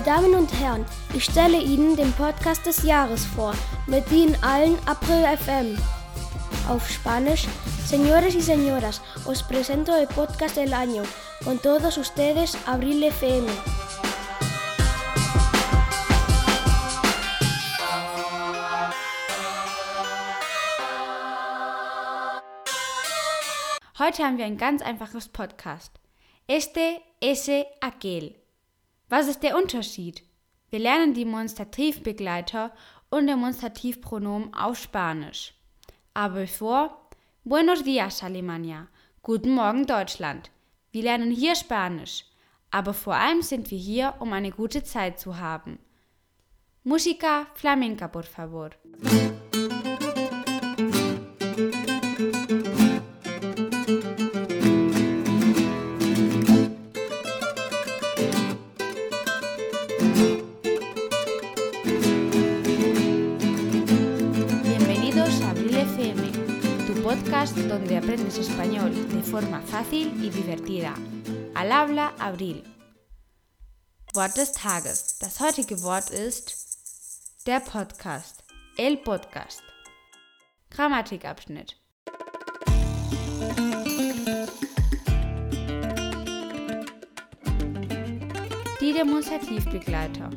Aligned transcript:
Meine 0.00 0.22
Damen 0.22 0.34
und 0.34 0.58
Herren, 0.58 0.86
ich 1.12 1.24
stelle 1.24 1.60
Ihnen 1.60 1.94
den 1.94 2.10
Podcast 2.14 2.64
des 2.64 2.84
Jahres 2.84 3.26
vor, 3.26 3.52
mit 3.86 4.10
Ihnen 4.10 4.34
allen 4.42 4.78
April 4.86 5.26
FM. 5.36 5.76
Auf 6.70 6.88
Spanisch, 6.88 7.46
señores 7.84 8.34
y 8.34 8.40
señoras, 8.40 9.02
os 9.26 9.42
presento 9.42 9.94
el 9.94 10.06
podcast 10.06 10.56
del 10.56 10.72
año. 10.72 11.02
Con 11.44 11.58
todos 11.58 11.98
ustedes, 11.98 12.56
Abril 12.66 13.02
FM. 13.02 13.46
Heute 23.98 24.24
haben 24.24 24.38
wir 24.38 24.46
ein 24.46 24.56
ganz 24.56 24.80
einfaches 24.80 25.28
Podcast. 25.28 25.92
Este, 26.46 27.02
ese, 27.20 27.66
aquel. 27.82 28.39
Was 29.10 29.26
ist 29.26 29.42
der 29.42 29.56
Unterschied? 29.56 30.22
Wir 30.70 30.78
lernen 30.78 31.14
die 31.14 31.24
Demonstrativbegleiter 31.24 32.70
und 33.10 33.26
Demonstrativpronomen 33.26 34.54
auf 34.54 34.78
Spanisch. 34.78 35.52
Aber 36.14 36.42
bevor, 36.42 36.96
Buenos 37.42 37.82
días 37.82 38.22
Alemania, 38.22 38.86
guten 39.22 39.52
Morgen 39.52 39.84
Deutschland. 39.84 40.52
Wir 40.92 41.02
lernen 41.02 41.32
hier 41.32 41.56
Spanisch, 41.56 42.24
aber 42.70 42.94
vor 42.94 43.16
allem 43.16 43.42
sind 43.42 43.72
wir 43.72 43.78
hier, 43.78 44.14
um 44.20 44.32
eine 44.32 44.52
gute 44.52 44.84
Zeit 44.84 45.18
zu 45.18 45.38
haben. 45.38 45.80
Música 46.84 47.46
flamenca, 47.54 48.06
por 48.06 48.22
favor. 48.22 48.70
Podcast 67.10 67.56
donde 67.56 67.96
aprendes 67.96 68.38
español 68.38 68.92
de 69.08 69.22
forma 69.22 69.60
fácil 69.62 70.12
y 70.22 70.30
divertida. 70.30 70.94
Al 71.54 71.72
habla 71.72 72.14
Abril. 72.18 72.62
Wort 74.14 74.36
des 74.36 74.52
Tages. 74.52 75.18
Das 75.18 75.40
heutige 75.40 75.82
Wort 75.82 76.10
ist 76.10 76.54
der 77.46 77.60
Podcast. 77.60 78.44
El 78.76 78.98
Podcast. 78.98 79.62
Grammatikabschnitt. 80.70 81.79
Die 88.80 88.94
Demonstrativbegleiter. 88.94 90.30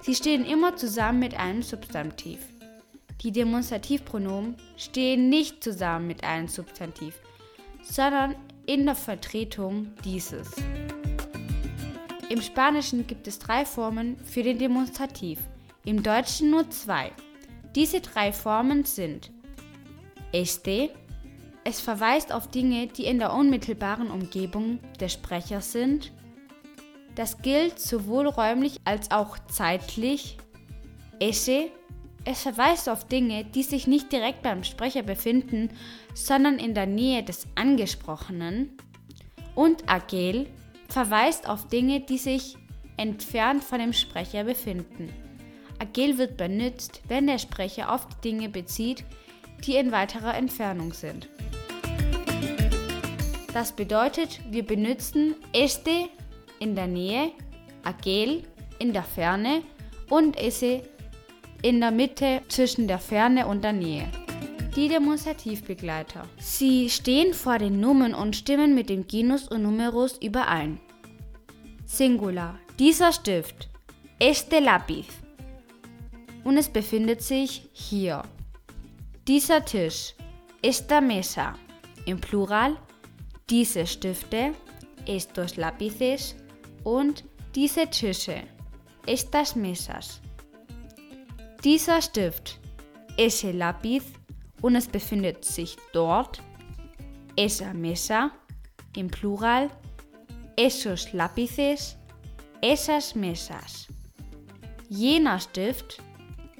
Sie 0.00 0.14
stehen 0.14 0.46
immer 0.46 0.74
zusammen 0.74 1.18
mit 1.18 1.38
einem 1.38 1.60
Substantiv. 1.60 2.38
Die 3.20 3.30
Demonstrativpronomen 3.30 4.56
stehen 4.78 5.28
nicht 5.28 5.62
zusammen 5.62 6.06
mit 6.06 6.24
einem 6.24 6.48
Substantiv, 6.48 7.14
sondern 7.82 8.36
in 8.64 8.86
der 8.86 8.94
Vertretung 8.94 9.92
dieses. 10.02 10.50
Im 12.30 12.40
Spanischen 12.40 13.06
gibt 13.06 13.28
es 13.28 13.38
drei 13.38 13.66
Formen 13.66 14.16
für 14.24 14.42
den 14.42 14.58
Demonstrativ, 14.58 15.38
im 15.84 16.02
Deutschen 16.02 16.50
nur 16.50 16.70
zwei. 16.70 17.12
Diese 17.74 18.00
drei 18.00 18.32
Formen 18.32 18.86
sind 18.86 19.30
este, 20.32 20.88
es 21.64 21.82
verweist 21.82 22.32
auf 22.32 22.48
Dinge, 22.48 22.86
die 22.86 23.04
in 23.04 23.18
der 23.18 23.34
unmittelbaren 23.34 24.10
Umgebung 24.10 24.78
des 24.98 25.12
Sprechers 25.12 25.72
sind. 25.72 26.12
Das 27.14 27.42
gilt 27.42 27.78
sowohl 27.78 28.28
räumlich 28.28 28.78
als 28.84 29.10
auch 29.10 29.38
zeitlich. 29.50 30.38
Esse 31.18 31.70
es 32.24 32.42
verweist 32.42 32.88
auf 32.88 33.06
Dinge, 33.06 33.44
die 33.44 33.64
sich 33.64 33.86
nicht 33.86 34.12
direkt 34.12 34.42
beim 34.42 34.62
Sprecher 34.62 35.02
befinden, 35.02 35.70
sondern 36.14 36.58
in 36.58 36.72
der 36.74 36.86
Nähe 36.86 37.22
des 37.22 37.46
Angesprochenen. 37.56 38.76
Und 39.54 39.90
Agel 39.90 40.46
verweist 40.88 41.48
auf 41.48 41.68
Dinge, 41.68 42.00
die 42.00 42.18
sich 42.18 42.56
entfernt 42.96 43.64
von 43.64 43.80
dem 43.80 43.92
Sprecher 43.92 44.44
befinden. 44.44 45.12
Agel 45.80 46.16
wird 46.16 46.36
benutzt, 46.36 47.02
wenn 47.08 47.26
der 47.26 47.38
Sprecher 47.38 47.92
auf 47.92 48.06
die 48.06 48.30
Dinge 48.30 48.48
bezieht, 48.48 49.04
die 49.66 49.76
in 49.76 49.90
weiterer 49.90 50.34
Entfernung 50.34 50.92
sind. 50.92 51.28
Das 53.52 53.72
bedeutet, 53.72 54.40
wir 54.50 54.64
benutzen 54.64 55.34
este 55.52 56.08
in 56.62 56.76
der 56.76 56.86
Nähe, 56.86 57.32
Agel 57.82 58.44
in 58.78 58.92
der 58.92 59.02
Ferne 59.02 59.62
und 60.08 60.38
esse 60.38 60.82
in 61.62 61.80
der 61.80 61.90
Mitte 61.90 62.42
zwischen 62.48 62.86
der 62.86 62.98
Ferne 62.98 63.46
und 63.46 63.62
der 63.62 63.72
Nähe. 63.72 64.08
Die 64.76 64.88
Demonstrativbegleiter. 64.88 66.22
Sie 66.38 66.88
stehen 66.88 67.34
vor 67.34 67.58
den 67.58 67.80
Nummern 67.80 68.14
und 68.14 68.36
stimmen 68.36 68.74
mit 68.74 68.88
dem 68.88 69.06
Genus 69.06 69.48
und 69.48 69.62
Numerus 69.62 70.18
überein. 70.22 70.80
Singular. 71.84 72.58
Dieser 72.78 73.12
Stift. 73.12 73.68
Este 74.18 74.60
lápiz. 74.60 75.08
Und 76.42 76.56
es 76.56 76.68
befindet 76.68 77.22
sich 77.22 77.68
hier. 77.72 78.22
Dieser 79.28 79.64
Tisch. 79.64 80.14
Esta 80.62 81.00
mesa. 81.00 81.54
Im 82.06 82.18
Plural. 82.18 82.76
Diese 83.50 83.86
Stifte. 83.86 84.54
Estos 85.06 85.56
lápices. 85.56 86.34
Und 86.84 87.24
diese 87.54 87.88
Tische. 87.88 88.42
Estas 89.06 89.56
mesas. 89.56 90.20
Dieser 91.64 92.00
Stift, 92.00 92.58
ese 93.16 93.52
lápiz, 93.52 94.04
und 94.62 94.76
es 94.76 94.86
befindet 94.86 95.44
sich 95.44 95.76
dort, 95.92 96.40
esa 97.36 97.72
mesa, 97.74 98.30
im 98.96 99.08
Plural, 99.08 99.70
esos 100.56 101.12
lápices, 101.12 101.96
esas 102.60 103.14
mesas. 103.14 103.88
Jener 104.88 105.40
Stift, 105.40 106.00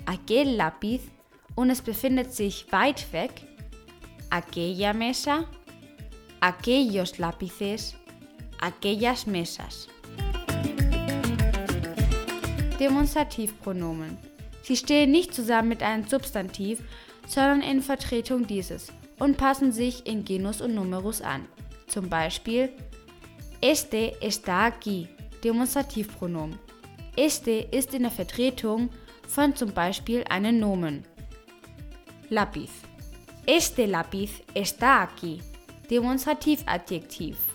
aquel 0.06 0.56
lápiz, 0.56 1.02
und 1.54 1.70
es 1.70 1.82
befindet 1.82 2.32
sich 2.32 2.66
weit 2.72 3.12
weg, 3.12 3.46
aquella 4.30 4.92
mesa, 4.94 5.44
aquellos 6.40 7.18
lápices, 7.18 7.94
aquellas 8.60 9.26
mesas. 9.26 9.88
Demonstrativpronomen 12.82 14.18
Sie 14.62 14.76
stehen 14.76 15.12
nicht 15.12 15.32
zusammen 15.32 15.68
mit 15.68 15.84
einem 15.84 16.06
Substantiv, 16.08 16.80
sondern 17.28 17.62
in 17.62 17.80
Vertretung 17.80 18.46
dieses 18.46 18.92
und 19.20 19.36
passen 19.36 19.70
sich 19.70 20.04
in 20.04 20.24
Genus 20.24 20.60
und 20.60 20.74
Numerus 20.74 21.22
an. 21.22 21.46
Zum 21.86 22.08
Beispiel 22.08 22.70
Este 23.60 24.20
está 24.20 24.66
aquí, 24.66 25.06
Demonstrativpronomen. 25.44 26.58
Este 27.14 27.68
ist 27.70 27.94
in 27.94 28.02
der 28.02 28.10
Vertretung 28.10 28.90
von 29.28 29.54
zum 29.54 29.72
Beispiel 29.72 30.24
einem 30.28 30.58
Nomen. 30.58 31.04
Lápiz. 32.30 32.70
Este 33.46 33.86
lápiz 33.86 34.42
está 34.54 35.02
aquí, 35.02 35.40
Demonstrativadjektiv. 35.88 37.51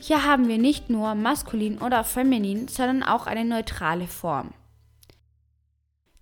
Hier 0.00 0.24
haben 0.24 0.48
wir 0.48 0.58
nicht 0.58 0.90
nur 0.90 1.14
maskulin 1.14 1.78
oder 1.78 2.04
feminin, 2.04 2.68
sondern 2.68 3.02
auch 3.02 3.26
eine 3.26 3.44
neutrale 3.44 4.06
Form. 4.06 4.54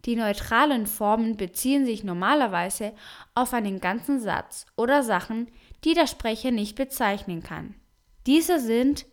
Die 0.07 0.17
neutralen 0.17 0.87
Formen 0.87 1.37
beziehen 1.37 1.85
sich 1.85 2.05
normalerweise 2.05 2.95
auf 3.35 3.53
einen 3.53 3.81
ganzen 3.81 4.21
Satz 4.21 4.65
oder 4.77 5.03
Sachen, 5.03 5.49
die 5.84 5.95
der 5.95 6.07
Sprecher 6.07 6.53
nicht 6.53 6.77
bezeichnen 6.77 7.43
kann. 7.43 7.75
Diese 8.25 8.61
sind 8.61 9.05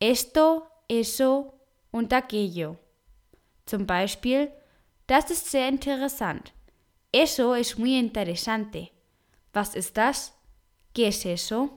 esto, 0.00 0.62
eso 0.88 1.54
und 1.90 2.12
aquello. 2.12 2.76
Zum 3.66 3.86
Beispiel, 3.86 4.50
das 5.06 5.30
ist 5.30 5.50
sehr 5.50 5.68
interessant. 5.68 6.52
Eso 7.12 7.54
es 7.54 7.78
muy 7.78 7.98
interesante. 7.98 8.88
Was 9.52 9.74
ist 9.74 9.96
das? 9.96 10.32
¿Qué 10.94 11.06
es 11.06 11.24
eso? 11.24 11.70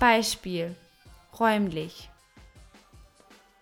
Beispiel 0.00 0.74
räumlich. 1.38 2.08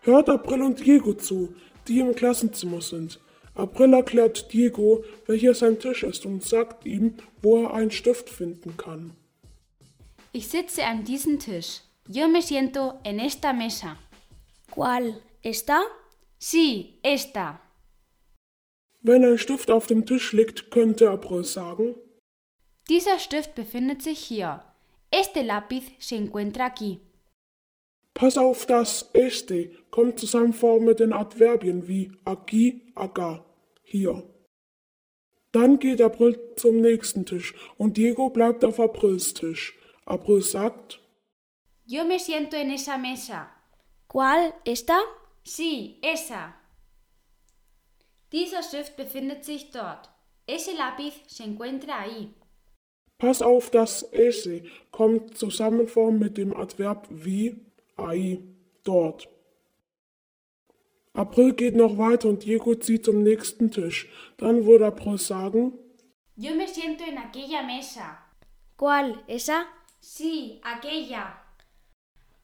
Hört 0.02 0.28
April 0.30 0.62
und 0.62 0.78
Diego 0.78 1.12
zu, 1.12 1.54
die 1.86 1.98
im 1.98 2.14
Klassenzimmer 2.14 2.80
sind. 2.80 3.20
April 3.54 3.92
erklärt 3.92 4.52
Diego, 4.52 5.04
welcher 5.26 5.52
sein 5.52 5.80
Tisch 5.80 6.04
ist 6.04 6.24
und 6.24 6.44
sagt 6.44 6.86
ihm, 6.86 7.14
wo 7.42 7.64
er 7.64 7.74
einen 7.74 7.90
Stift 7.90 8.30
finden 8.30 8.76
kann. 8.76 9.10
Ich 10.32 10.46
sitze 10.48 10.84
an 10.84 11.04
diesem 11.04 11.40
Tisch. 11.40 11.80
Yo 12.08 12.28
me 12.28 12.40
siento 12.40 13.00
en 13.02 13.18
esta 13.18 13.52
mesa. 13.52 13.96
¿Cuál? 14.70 15.20
¿Esta? 15.42 15.82
Sí, 16.38 17.00
esta. 17.02 17.60
Wenn 19.00 19.24
ein 19.24 19.38
Stift 19.38 19.70
auf 19.70 19.88
dem 19.88 20.06
Tisch 20.06 20.32
liegt, 20.32 20.70
könnte 20.70 21.10
April 21.10 21.42
sagen. 21.42 21.96
Dieser 22.88 23.18
Stift 23.18 23.54
befindet 23.56 24.02
sich 24.02 24.20
hier. 24.20 24.62
Este 25.10 25.42
lápiz 25.42 25.84
se 25.98 26.16
encuentra 26.16 26.66
aquí. 26.66 27.00
Pass 28.14 28.36
auf 28.36 28.66
das 28.66 29.10
este 29.12 29.70
kommt 29.90 30.18
zusammen 30.18 30.52
vor 30.52 30.80
mit 30.80 30.98
den 30.98 31.12
Adverbien 31.12 31.86
wie 31.86 32.12
agi, 32.24 32.92
aga. 32.94 33.44
Hier. 33.82 34.22
Dann 35.52 35.78
geht 35.78 36.02
April 36.02 36.38
zum 36.56 36.80
nächsten 36.80 37.24
Tisch 37.24 37.54
und 37.78 37.96
Diego 37.96 38.28
bleibt 38.30 38.64
auf 38.64 38.80
Aprils 38.80 39.34
Tisch. 39.34 39.78
April 40.04 40.42
sagt, 40.42 41.00
Yo 41.86 42.04
me 42.04 42.18
siento 42.18 42.56
en 42.56 42.70
esa 42.70 42.98
mesa. 42.98 43.50
¿Cuál? 44.08 44.54
¿Esta? 44.64 44.98
Sí, 45.42 45.98
esa. 46.02 46.54
Dieser 48.30 48.62
Stift 48.62 48.96
befindet 48.96 49.44
sich 49.44 49.70
dort. 49.70 50.10
Ese 50.46 50.74
lápiz 50.74 51.14
se 51.26 51.44
encuentra 51.44 52.00
ahí. 52.00 52.34
Pass 53.18 53.42
auf 53.42 53.70
das 53.70 54.04
ese 54.12 54.62
kommt 54.92 55.36
zusammen 55.36 55.88
vor 55.88 56.12
mit 56.12 56.38
dem 56.38 56.56
Adverb 56.56 57.08
wie, 57.10 57.56
ai, 57.96 58.38
dort. 58.84 59.28
April 61.14 61.52
geht 61.54 61.74
noch 61.74 61.98
weiter 61.98 62.28
und 62.28 62.44
Diego 62.44 62.76
zieht 62.76 63.04
zum 63.04 63.24
nächsten 63.24 63.72
Tisch. 63.72 64.08
Dann 64.36 64.66
würde 64.66 64.86
April 64.86 65.18
sagen, 65.18 65.72
Yo 66.36 66.54
me 66.54 66.68
siento 66.68 67.02
en 67.02 67.18
aquella 67.18 67.64
mesa. 67.64 68.24
¿Cuál? 68.76 69.24
¿Esa? 69.26 69.66
Sí, 70.00 70.60
aquella. 70.62 71.42